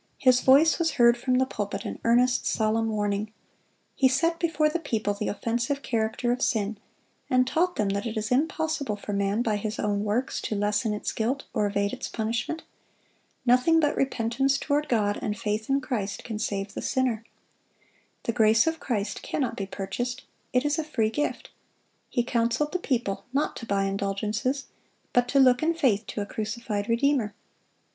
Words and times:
His 0.17 0.41
voice 0.41 0.79
was 0.79 0.93
heard 0.93 1.15
from 1.15 1.37
the 1.37 1.45
pulpit 1.45 1.85
in 1.85 1.99
earnest, 2.03 2.47
solemn 2.47 2.89
warning. 2.89 3.31
He 3.93 4.07
set 4.07 4.39
before 4.39 4.67
the 4.67 4.79
people 4.79 5.13
the 5.13 5.27
offensive 5.27 5.83
character 5.83 6.31
of 6.31 6.41
sin, 6.41 6.79
and 7.29 7.45
taught 7.45 7.75
them 7.75 7.89
that 7.89 8.07
it 8.07 8.17
is 8.17 8.31
impossible 8.31 8.95
for 8.95 9.13
man, 9.13 9.43
by 9.43 9.57
his 9.57 9.77
own 9.77 10.03
works, 10.03 10.41
to 10.41 10.55
lessen 10.55 10.91
its 10.95 11.11
guilt 11.11 11.43
or 11.53 11.67
evade 11.67 11.93
its 11.93 12.07
punishment. 12.07 12.63
Nothing 13.45 13.79
but 13.79 13.95
repentance 13.95 14.57
toward 14.57 14.89
God 14.89 15.19
and 15.21 15.37
faith 15.37 15.69
in 15.69 15.79
Christ 15.81 16.23
can 16.23 16.39
save 16.39 16.73
the 16.73 16.81
sinner. 16.81 17.23
The 18.23 18.33
grace 18.33 18.65
of 18.65 18.79
Christ 18.79 19.21
cannot 19.21 19.55
be 19.55 19.67
purchased; 19.67 20.23
it 20.51 20.65
is 20.65 20.79
a 20.79 20.83
free 20.83 21.11
gift. 21.11 21.51
He 22.09 22.23
counseled 22.23 22.71
the 22.71 22.79
people 22.79 23.25
not 23.33 23.55
to 23.57 23.67
buy 23.67 23.83
indulgences, 23.83 24.65
but 25.13 25.27
to 25.27 25.39
look 25.39 25.61
in 25.61 25.75
faith 25.75 26.07
to 26.07 26.21
a 26.21 26.25
crucified 26.25 26.89
Redeemer. 26.89 27.35